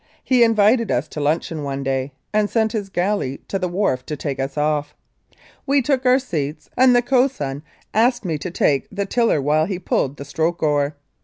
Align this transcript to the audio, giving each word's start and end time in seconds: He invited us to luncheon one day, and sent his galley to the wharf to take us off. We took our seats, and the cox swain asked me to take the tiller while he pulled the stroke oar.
He 0.23 0.43
invited 0.43 0.89
us 0.89 1.07
to 1.09 1.19
luncheon 1.19 1.61
one 1.61 1.83
day, 1.83 2.11
and 2.33 2.49
sent 2.49 2.71
his 2.71 2.89
galley 2.89 3.37
to 3.47 3.59
the 3.59 3.67
wharf 3.69 4.03
to 4.07 4.17
take 4.17 4.39
us 4.39 4.57
off. 4.57 4.95
We 5.67 5.83
took 5.83 6.07
our 6.07 6.17
seats, 6.17 6.67
and 6.75 6.95
the 6.95 7.03
cox 7.03 7.35
swain 7.35 7.61
asked 7.93 8.25
me 8.25 8.39
to 8.39 8.49
take 8.49 8.87
the 8.91 9.05
tiller 9.05 9.39
while 9.39 9.65
he 9.65 9.77
pulled 9.77 10.17
the 10.17 10.25
stroke 10.25 10.63
oar. 10.63 10.95